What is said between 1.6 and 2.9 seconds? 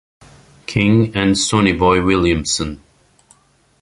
Boy Williamson.